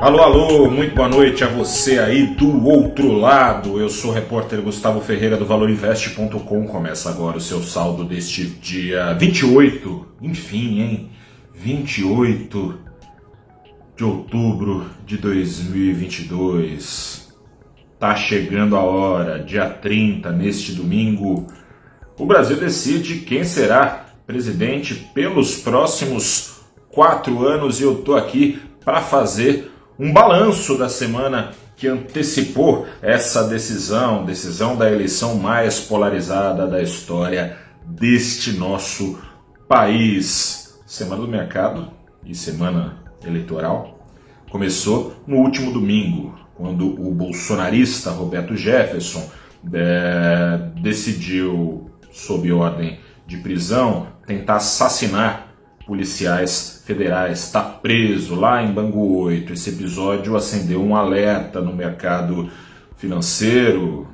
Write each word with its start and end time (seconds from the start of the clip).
Alô, 0.00 0.22
alô, 0.22 0.70
muito 0.70 0.94
boa 0.94 1.10
noite 1.10 1.44
a 1.44 1.46
você 1.46 1.98
aí 1.98 2.28
do 2.28 2.66
outro 2.66 3.12
lado. 3.12 3.78
Eu 3.78 3.90
sou 3.90 4.10
o 4.10 4.14
repórter 4.14 4.62
Gustavo 4.62 5.02
Ferreira 5.02 5.36
do 5.36 5.44
ValorInvest.com. 5.44 6.66
Começa 6.66 7.10
agora 7.10 7.36
o 7.36 7.40
seu 7.40 7.62
saldo 7.62 8.02
deste 8.02 8.46
dia 8.46 9.12
28, 9.12 10.06
enfim, 10.22 10.80
hein? 10.80 11.10
28 11.54 12.78
de 13.94 14.02
outubro 14.02 14.86
de 15.04 15.18
2022. 15.18 17.30
Tá 17.98 18.16
chegando 18.16 18.76
a 18.76 18.80
hora, 18.80 19.44
dia 19.44 19.68
30, 19.68 20.32
neste 20.32 20.72
domingo, 20.72 21.46
o 22.18 22.24
Brasil 22.24 22.56
decide 22.56 23.18
quem 23.18 23.44
será 23.44 24.06
presidente 24.26 24.94
pelos 25.12 25.56
próximos 25.56 26.62
quatro 26.88 27.46
anos 27.46 27.80
e 27.80 27.82
eu 27.82 27.96
tô 27.96 28.16
aqui 28.16 28.58
para 28.82 29.02
fazer 29.02 29.69
um 30.00 30.14
balanço 30.14 30.78
da 30.78 30.88
semana 30.88 31.50
que 31.76 31.86
antecipou 31.86 32.86
essa 33.02 33.44
decisão, 33.44 34.24
decisão 34.24 34.74
da 34.74 34.90
eleição 34.90 35.36
mais 35.36 35.78
polarizada 35.78 36.66
da 36.66 36.82
história 36.82 37.58
deste 37.84 38.52
nosso 38.52 39.18
país. 39.68 40.80
Semana 40.86 41.20
do 41.20 41.28
mercado 41.28 41.90
e 42.24 42.34
semana 42.34 42.96
eleitoral 43.22 43.98
começou 44.50 45.22
no 45.26 45.36
último 45.36 45.70
domingo, 45.70 46.34
quando 46.54 46.86
o 46.86 47.14
bolsonarista 47.14 48.10
Roberto 48.10 48.56
Jefferson 48.56 49.30
é, 49.70 50.60
decidiu, 50.80 51.90
sob 52.10 52.50
ordem 52.50 52.98
de 53.26 53.36
prisão, 53.36 54.06
tentar 54.26 54.56
assassinar 54.56 55.49
policiais 55.86 56.82
federais 56.84 57.40
está 57.40 57.62
preso 57.62 58.34
lá 58.34 58.62
em 58.62 58.72
Bangu 58.72 59.18
8. 59.18 59.52
Esse 59.52 59.70
episódio 59.70 60.36
acendeu 60.36 60.82
um 60.82 60.94
alerta 60.94 61.60
no 61.60 61.74
mercado 61.74 62.48
financeiro, 62.96 64.08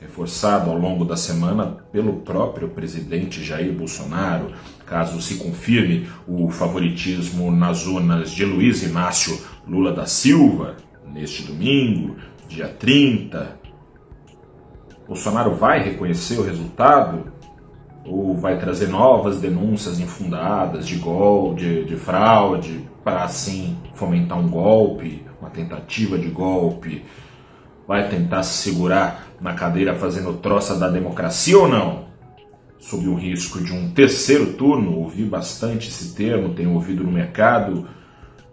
reforçado 0.00 0.70
ao 0.70 0.78
longo 0.78 1.04
da 1.04 1.16
semana 1.16 1.76
pelo 1.92 2.20
próprio 2.20 2.68
presidente 2.68 3.44
Jair 3.44 3.72
Bolsonaro, 3.72 4.52
caso 4.86 5.20
se 5.20 5.36
confirme 5.36 6.08
o 6.26 6.50
favoritismo 6.50 7.50
nas 7.50 7.86
urnas 7.86 8.30
de 8.30 8.44
Luiz 8.44 8.82
Inácio 8.82 9.38
Lula 9.68 9.92
da 9.92 10.06
Silva, 10.06 10.76
neste 11.12 11.42
domingo, 11.42 12.16
dia 12.48 12.66
30. 12.66 13.58
Bolsonaro 15.06 15.54
vai 15.54 15.82
reconhecer 15.82 16.38
o 16.38 16.42
resultado? 16.42 17.32
Ou 18.04 18.36
vai 18.36 18.58
trazer 18.58 18.88
novas 18.88 19.40
denúncias 19.40 20.00
infundadas 20.00 20.86
de 20.86 20.96
golpe, 20.96 21.60
de, 21.60 21.84
de 21.84 21.96
fraude, 21.96 22.88
para 23.04 23.24
assim 23.24 23.76
fomentar 23.94 24.38
um 24.38 24.48
golpe, 24.48 25.24
uma 25.40 25.50
tentativa 25.50 26.18
de 26.18 26.28
golpe, 26.28 27.04
vai 27.86 28.08
tentar 28.08 28.42
se 28.42 28.70
segurar 28.70 29.26
na 29.40 29.54
cadeira 29.54 29.94
fazendo 29.94 30.34
troça 30.34 30.78
da 30.78 30.88
democracia 30.88 31.58
ou 31.58 31.68
não? 31.68 32.10
Sob 32.78 33.06
o 33.08 33.14
risco 33.14 33.62
de 33.62 33.72
um 33.72 33.90
terceiro 33.90 34.54
turno, 34.54 34.98
ouvi 34.98 35.24
bastante 35.24 35.88
esse 35.88 36.14
termo, 36.14 36.54
tenho 36.54 36.72
ouvido 36.72 37.04
no 37.04 37.12
mercado, 37.12 37.86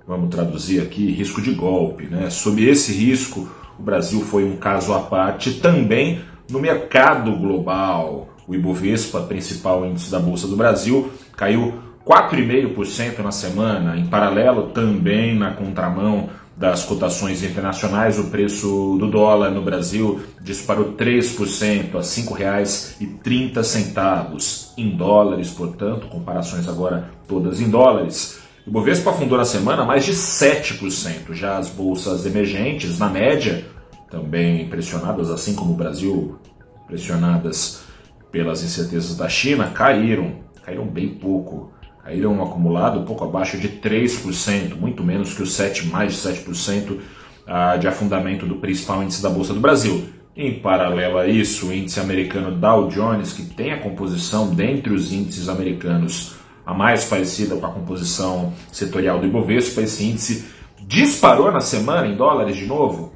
vamos 0.06 0.30
traduzir 0.30 0.82
aqui, 0.82 1.12
risco 1.12 1.42
de 1.42 1.54
golpe, 1.54 2.08
né? 2.08 2.30
Sob 2.30 2.62
esse 2.68 2.92
risco, 2.94 3.50
o 3.80 3.84
Brasil 3.84 4.22
foi 4.22 4.44
um 4.44 4.58
caso 4.58 4.94
à 4.94 5.00
parte 5.00 5.60
também 5.60 6.22
no 6.50 6.60
mercado 6.60 7.32
global. 7.38 8.30
O 8.48 8.56
Ibovespa, 8.56 9.20
principal 9.22 9.86
índice 9.86 10.10
da 10.10 10.18
Bolsa 10.20 10.48
do 10.48 10.56
Brasil, 10.56 11.12
caiu 11.36 11.84
4,5% 12.06 13.20
na 13.20 13.32
semana. 13.32 13.98
Em 13.98 14.06
paralelo, 14.06 14.70
também 14.70 15.36
na 15.36 15.52
contramão 15.52 16.30
das 16.56 16.86
cotações 16.86 17.44
internacionais, 17.44 18.18
o 18.18 18.32
preço 18.32 18.96
do 18.98 19.12
dólar 19.12 19.52
no 19.52 19.62
Brasil 19.62 20.22
disparou 20.42 20.94
3% 20.94 21.94
a 21.94 21.98
R$ 21.98 22.04
5,30 22.04 24.70
em 24.78 24.96
dólares, 24.96 25.50
portanto, 25.52 26.08
comparações 26.08 26.68
agora 26.68 27.12
todas 27.28 27.62
em 27.62 27.70
dólares. 27.70 28.40
O 28.66 28.72
Bovespa 28.72 29.12
afundou 29.12 29.38
na 29.38 29.46
semana 29.46 29.86
mais 29.86 30.04
de 30.04 30.14
7%. 30.14 31.34
Já 31.34 31.58
as 31.58 31.70
bolsas 31.70 32.26
emergentes, 32.26 32.98
na 32.98 33.10
média, 33.10 33.68
também 34.10 34.68
pressionadas, 34.68 35.30
assim 35.30 35.54
como 35.54 35.74
o 35.74 35.76
Brasil, 35.76 36.40
pressionadas 36.88 37.86
pelas 38.32 38.64
incertezas 38.64 39.16
da 39.16 39.30
China, 39.30 39.72
caíram, 39.74 40.40
caíram 40.64 40.86
bem 40.86 41.10
pouco. 41.10 41.72
Caíram 42.04 42.34
um 42.34 42.44
acumulado 42.44 43.06
pouco 43.06 43.26
abaixo 43.26 43.58
de 43.58 43.68
3%, 43.68 44.76
muito 44.76 45.04
menos 45.04 45.34
que 45.34 45.44
os 45.44 45.54
7, 45.54 45.88
mais 45.88 46.14
de 46.14 46.20
7% 46.20 47.00
ah, 47.46 47.76
de 47.76 47.88
afundamento 47.88 48.46
do 48.46 48.56
principal 48.56 49.04
índice 49.04 49.22
da 49.22 49.30
Bolsa 49.30 49.54
do 49.54 49.60
Brasil. 49.60 50.08
Em 50.36 50.60
paralelo 50.60 51.18
a 51.18 51.28
isso, 51.28 51.68
o 51.68 51.74
índice 51.74 52.00
americano 52.00 52.56
Dow 52.56 52.88
Jones, 52.90 53.34
que 53.34 53.44
tem 53.44 53.74
a 53.74 53.80
composição 53.80 54.54
dentre 54.54 54.94
os 54.94 55.12
índices 55.12 55.50
americanos 55.50 56.36
a 56.66 56.74
mais 56.74 57.06
parecida 57.06 57.56
com 57.56 57.66
a 57.66 57.72
composição 57.72 58.54
setorial 58.72 59.20
do 59.20 59.26
Ibovespa, 59.26 59.82
esse 59.82 60.04
índice 60.04 60.46
disparou 60.82 61.52
na 61.52 61.62
semana 61.62 62.08
em 62.08 62.16
dólares 62.16 62.56
de 62.56 62.66
novo, 62.66 63.14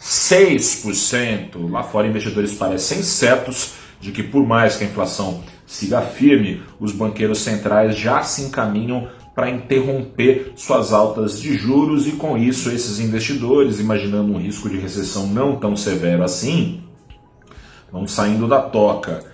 6%. 0.00 1.70
Lá 1.70 1.82
fora, 1.82 2.06
investidores 2.06 2.54
parecem 2.54 3.02
certos 3.02 3.74
de 4.06 4.12
que, 4.12 4.22
por 4.22 4.46
mais 4.46 4.76
que 4.76 4.84
a 4.84 4.86
inflação 4.86 5.42
siga 5.66 6.00
firme, 6.00 6.62
os 6.78 6.92
banqueiros 6.92 7.40
centrais 7.40 7.96
já 7.96 8.22
se 8.22 8.42
encaminham 8.42 9.08
para 9.34 9.50
interromper 9.50 10.52
suas 10.54 10.92
altas 10.92 11.40
de 11.40 11.54
juros 11.54 12.06
e, 12.06 12.12
com 12.12 12.38
isso, 12.38 12.70
esses 12.70 13.00
investidores, 13.00 13.80
imaginando 13.80 14.32
um 14.32 14.38
risco 14.38 14.70
de 14.70 14.78
recessão 14.78 15.26
não 15.26 15.56
tão 15.56 15.76
severo 15.76 16.22
assim, 16.22 16.84
vão 17.90 18.06
saindo 18.06 18.46
da 18.46 18.60
toca. 18.60 19.24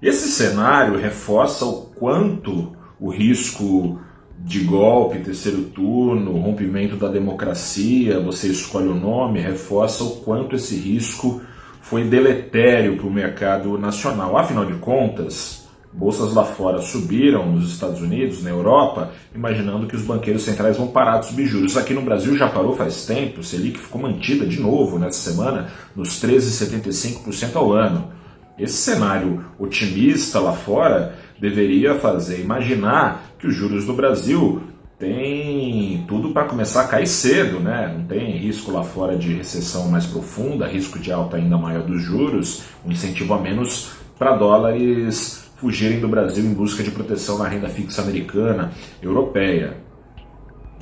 Esse 0.00 0.28
cenário 0.28 0.98
reforça 0.98 1.66
o 1.66 1.82
quanto 1.94 2.74
o 2.98 3.10
risco 3.10 4.00
de 4.38 4.60
golpe, 4.60 5.18
terceiro 5.18 5.64
turno, 5.64 6.38
rompimento 6.38 6.96
da 6.96 7.08
democracia, 7.08 8.18
você 8.18 8.48
escolhe 8.48 8.88
o 8.88 8.94
nome, 8.94 9.40
reforça 9.40 10.04
o 10.04 10.16
quanto 10.16 10.56
esse 10.56 10.74
risco 10.74 11.42
foi 11.88 12.02
deletério 12.02 12.96
para 12.96 13.06
o 13.06 13.12
mercado 13.12 13.78
nacional. 13.78 14.36
Afinal 14.36 14.64
de 14.64 14.74
contas, 14.74 15.68
bolsas 15.92 16.34
lá 16.34 16.44
fora 16.44 16.82
subiram 16.82 17.46
nos 17.52 17.70
Estados 17.72 18.00
Unidos, 18.00 18.42
na 18.42 18.50
Europa, 18.50 19.12
imaginando 19.32 19.86
que 19.86 19.94
os 19.94 20.02
banqueiros 20.02 20.42
centrais 20.42 20.76
vão 20.76 20.88
parar 20.88 21.18
de 21.18 21.26
subir 21.26 21.46
juros. 21.46 21.76
Aqui 21.76 21.94
no 21.94 22.02
Brasil 22.02 22.36
já 22.36 22.48
parou 22.48 22.74
faz 22.74 23.06
tempo, 23.06 23.40
Selic 23.42 23.78
ficou 23.78 24.00
mantida 24.00 24.44
de 24.44 24.60
novo 24.60 24.98
nessa 24.98 25.30
semana 25.30 25.68
nos 25.94 26.20
13,75% 26.20 27.54
ao 27.54 27.72
ano. 27.72 28.10
Esse 28.58 28.78
cenário 28.78 29.44
otimista 29.56 30.40
lá 30.40 30.54
fora 30.54 31.16
deveria 31.38 31.94
fazer 31.94 32.40
imaginar 32.40 33.26
que 33.38 33.46
os 33.46 33.54
juros 33.54 33.84
do 33.84 33.92
Brasil 33.92 34.60
tem 34.98 36.04
tudo 36.08 36.30
para 36.30 36.44
começar 36.44 36.82
a 36.82 36.88
cair 36.88 37.06
cedo, 37.06 37.60
né? 37.60 37.94
Não 37.96 38.06
tem 38.06 38.30
risco 38.30 38.70
lá 38.72 38.82
fora 38.82 39.16
de 39.16 39.34
recessão 39.34 39.90
mais 39.90 40.06
profunda, 40.06 40.66
risco 40.66 40.98
de 40.98 41.12
alta 41.12 41.36
ainda 41.36 41.58
maior 41.58 41.82
dos 41.82 42.02
juros, 42.02 42.64
um 42.84 42.90
incentivo 42.90 43.34
a 43.34 43.40
menos 43.40 43.92
para 44.18 44.36
dólares 44.36 45.50
fugirem 45.56 46.00
do 46.00 46.08
Brasil 46.08 46.44
em 46.44 46.54
busca 46.54 46.82
de 46.82 46.90
proteção 46.90 47.38
na 47.38 47.48
renda 47.48 47.68
fixa 47.68 48.02
americana, 48.02 48.72
europeia. 49.02 49.78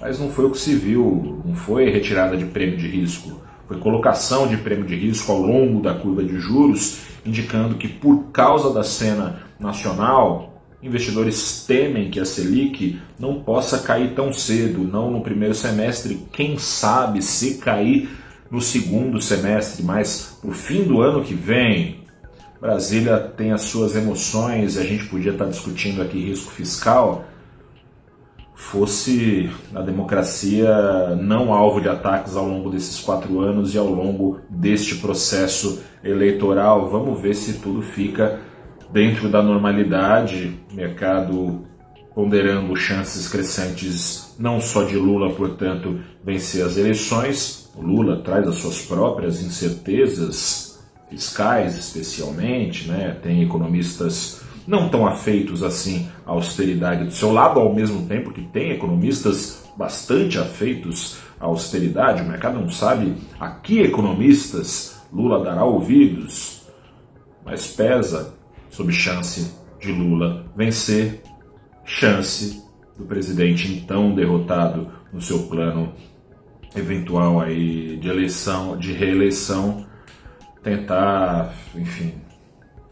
Mas 0.00 0.19
não 0.19 0.30
foi 0.30 0.44
o 0.44 0.50
que 0.50 0.58
se 0.58 0.74
viu, 0.74 1.42
não 1.44 1.54
foi 1.54 1.91
retirada 1.91 2.36
de 2.36 2.44
prêmio 2.44 2.76
de 2.76 2.86
risco, 2.86 3.41
foi 3.66 3.78
colocação 3.78 4.47
de 4.47 4.56
prêmio 4.56 4.84
de 4.84 4.94
risco 4.94 5.32
ao 5.32 5.41
longo 5.41 5.80
da 5.80 5.94
curva 5.94 6.22
de 6.22 6.38
juros, 6.38 7.00
indicando 7.24 7.76
que 7.76 7.88
por 7.88 8.26
causa 8.32 8.72
da 8.72 8.84
cena 8.84 9.41
nacional, 9.58 10.53
Investidores 10.84 11.65
temem 11.67 12.11
que 12.11 12.21
a 12.21 12.27
Selic 12.27 13.00
não 13.19 13.41
possa 13.41 13.78
cair 13.78 14.15
tão 14.15 14.31
cedo, 14.34 14.81
não 14.81 15.10
no 15.10 15.22
primeiro 15.22 15.54
semestre, 15.54 16.27
quem 16.31 16.59
sabe 16.59 17.22
se 17.22 17.54
cair 17.54 18.10
no 18.51 18.60
segundo 18.60 19.19
semestre, 19.19 19.83
mas 19.83 20.36
para 20.42 20.51
o 20.51 20.53
fim 20.53 20.84
do 20.84 21.01
ano 21.01 21.25
que 21.25 21.33
vem. 21.33 22.01
Brasília 22.60 23.19
tem 23.19 23.51
as 23.51 23.63
suas 23.63 23.97
emoções, 23.97 24.77
a 24.77 24.84
gente 24.84 25.07
podia 25.07 25.33
estar 25.33 25.47
discutindo 25.47 26.03
aqui 26.03 26.22
risco 26.22 26.53
fiscal. 26.53 27.25
Fosse 28.54 29.48
a 29.75 29.80
democracia 29.80 31.16
não 31.16 31.54
alvo 31.54 31.80
de 31.80 31.89
ataques 31.89 32.37
ao 32.37 32.47
longo 32.47 32.69
desses 32.69 33.01
quatro 33.01 33.41
anos 33.41 33.75
e 33.75 33.78
ao 33.78 33.89
longo 33.89 34.39
deste 34.51 34.97
processo 34.97 35.83
eleitoral, 36.04 36.91
vamos 36.91 37.19
ver 37.22 37.34
se 37.34 37.54
tudo 37.54 37.80
fica 37.80 38.39
dentro 38.94 39.28
da 39.28 39.42
normalidade, 39.42 40.56
mercado 40.72 41.66
ponderando 42.14 42.76
chances 42.76 43.26
crescentes 43.26 44.36
não 44.38 44.60
só 44.60 44.84
de 44.84 44.94
Lula, 44.96 45.34
portanto, 45.34 45.98
vencer 46.24 46.64
as 46.64 46.76
eleições. 46.76 47.72
Lula 47.76 48.22
traz 48.22 48.46
as 48.46 48.54
suas 48.54 48.82
próprias 48.82 49.42
incertezas 49.42 50.80
fiscais, 51.10 51.76
especialmente, 51.76 52.86
né? 52.86 53.18
Tem 53.20 53.42
economistas 53.42 54.42
não 54.64 54.88
tão 54.88 55.04
afeitos 55.08 55.64
assim 55.64 56.08
à 56.24 56.30
austeridade 56.30 57.04
do 57.04 57.10
seu 57.10 57.32
lado, 57.32 57.58
ao 57.58 57.74
mesmo 57.74 58.06
tempo 58.06 58.32
que 58.32 58.42
tem 58.42 58.70
economistas 58.70 59.64
bastante 59.76 60.38
afeitos 60.38 61.16
à 61.41 61.46
austeridade. 61.46 62.22
O 62.22 62.26
mercado 62.26 62.60
não 62.60 62.70
sabe 62.70 63.16
a 63.41 63.50
que 63.50 63.80
economistas 63.80 65.02
Lula 65.12 65.42
dará 65.42 65.64
ouvidos, 65.64 66.62
mas 67.44 67.66
pesa 67.66 68.43
sob 68.74 68.92
chance 68.92 69.54
de 69.80 69.92
Lula 69.92 70.47
vencer, 70.56 71.22
chance 71.84 72.60
do 72.98 73.04
presidente 73.04 73.72
então 73.72 74.12
derrotado 74.12 74.88
no 75.12 75.22
seu 75.22 75.44
plano 75.44 75.92
eventual 76.74 77.41
aí 77.41 77.97
de 77.97 78.09
eleição, 78.09 78.76
de 78.76 78.92
reeleição, 78.92 79.86
tentar, 80.60 81.54
enfim, 81.76 82.15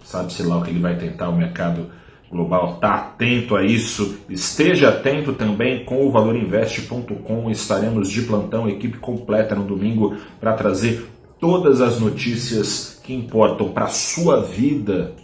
sabe-se 0.04 0.44
lá 0.44 0.58
o 0.58 0.62
que 0.62 0.70
ele 0.70 0.78
vai 0.78 0.96
tentar, 0.96 1.28
o 1.28 1.36
mercado 1.36 1.90
global 2.30 2.74
está 2.76 2.94
atento 2.94 3.56
a 3.56 3.64
isso. 3.64 4.20
Esteja 4.28 4.88
atento 4.88 5.32
também 5.32 5.84
com 5.84 6.06
o 6.06 6.10
valorinvest.com. 6.10 7.50
Estaremos 7.50 8.08
de 8.08 8.22
plantão, 8.22 8.66
equipe 8.68 8.96
completa 8.98 9.54
no 9.54 9.64
domingo 9.64 10.16
para 10.40 10.54
trazer 10.54 11.06
todas 11.38 11.82
as 11.82 12.00
notícias 12.00 13.00
que 13.02 13.12
importam 13.12 13.70
para 13.70 13.84
a 13.84 13.88
sua 13.88 14.40
vida 14.40 15.14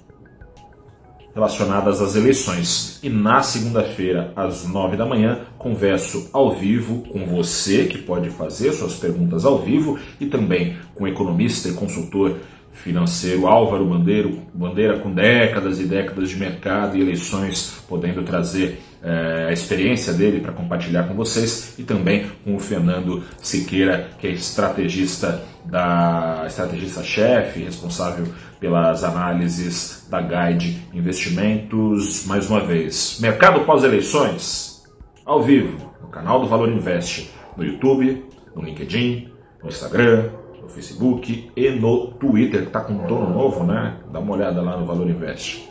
relacionadas 1.39 2.03
às 2.03 2.17
eleições. 2.17 2.99
E 3.01 3.09
na 3.09 3.41
segunda-feira, 3.43 4.33
às 4.35 4.67
nove 4.67 4.97
da 4.97 5.07
manhã, 5.07 5.39
converso 5.57 6.29
ao 6.33 6.57
vivo 6.57 7.05
com 7.13 7.25
você, 7.25 7.85
que 7.85 7.99
pode 7.99 8.29
fazer 8.31 8.73
suas 8.73 8.95
perguntas 8.95 9.45
ao 9.45 9.59
vivo, 9.61 9.99
e 10.21 10.27
também 10.27 10.77
com 10.97 11.05
o 11.05 11.09
economista 11.09 11.69
e 11.69 11.75
consultor 11.75 12.37
financeiro 12.73 13.47
Álvaro 13.47 13.85
Bandeiro, 13.85 14.41
Bandeira 14.53 14.99
com 14.99 15.13
décadas 15.13 15.81
e 15.81 15.85
décadas 15.85 16.29
de 16.29 16.37
mercado 16.37 16.97
e 16.97 17.01
eleições, 17.01 17.83
podendo 17.89 18.23
trazer 18.23 18.81
é, 19.03 19.47
a 19.49 19.53
experiência 19.53 20.13
dele 20.13 20.41
para 20.41 20.53
compartilhar 20.53 21.05
com 21.05 21.15
vocês 21.15 21.75
e 21.79 21.83
também 21.83 22.31
com 22.45 22.57
o 22.57 22.59
Fernando 22.59 23.23
Siqueira, 23.41 24.11
que 24.19 24.27
é 24.27 24.31
estrategista 24.31 25.43
da 25.65 26.45
estrategista 26.47 27.03
chefe, 27.03 27.63
responsável 27.63 28.27
pelas 28.59 29.05
análises 29.05 30.07
da 30.11 30.21
Guide 30.21 30.83
Investimentos. 30.93 32.27
Mais 32.27 32.49
uma 32.49 32.61
vez, 32.61 33.19
mercado 33.21 33.61
pós-eleições, 33.61 34.83
ao 35.25 35.43
vivo, 35.43 35.93
no 36.01 36.09
canal 36.09 36.41
do 36.41 36.49
Valor 36.49 36.71
Invest, 36.71 37.31
no 37.57 37.65
YouTube, 37.65 38.25
no 38.55 38.63
LinkedIn, 38.63 39.29
no 39.63 39.69
Instagram, 39.69 40.31
no 40.61 40.69
Facebook 40.69 41.51
e 41.55 41.71
no 41.71 42.09
Twitter, 42.13 42.63
que 42.63 42.69
está 42.69 42.81
com 42.81 42.95
um 42.95 43.07
dono 43.07 43.33
novo, 43.33 43.65
né? 43.65 43.97
Dá 44.11 44.19
uma 44.19 44.35
olhada 44.35 44.61
lá 44.63 44.77
no 44.77 44.87
Valor 44.87 45.09
Invest. 45.09 45.69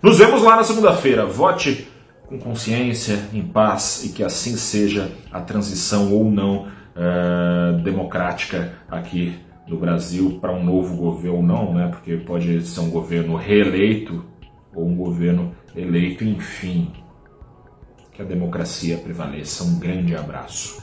Nos 0.00 0.18
vemos 0.18 0.42
lá 0.42 0.56
na 0.56 0.62
segunda-feira. 0.62 1.26
Vote 1.26 1.88
com 2.28 2.38
consciência, 2.38 3.18
em 3.32 3.42
paz 3.42 4.04
e 4.04 4.10
que 4.10 4.22
assim 4.22 4.56
seja 4.56 5.10
a 5.32 5.40
transição 5.40 6.12
ou 6.12 6.30
não 6.30 6.66
uh, 6.66 7.82
democrática 7.82 8.74
aqui 8.88 9.38
no 9.66 9.78
Brasil 9.78 10.38
para 10.40 10.52
um 10.52 10.62
novo 10.62 10.96
governo 10.96 11.38
ou 11.38 11.42
não, 11.42 11.74
né? 11.74 11.88
Porque 11.88 12.16
pode 12.16 12.62
ser 12.62 12.80
um 12.80 12.90
governo 12.90 13.34
reeleito 13.34 14.24
ou 14.74 14.86
um 14.86 14.94
governo 14.94 15.54
eleito, 15.74 16.24
enfim. 16.24 16.92
Que 18.12 18.22
a 18.22 18.24
democracia 18.24 18.98
prevaleça. 18.98 19.64
Um 19.64 19.78
grande 19.78 20.14
abraço. 20.14 20.82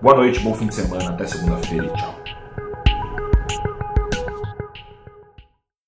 Boa 0.00 0.16
noite, 0.16 0.40
bom 0.40 0.52
fim 0.54 0.66
de 0.66 0.74
semana, 0.74 1.10
até 1.10 1.26
segunda-feira 1.26 1.86
e 1.86 1.96
tchau. 1.96 2.21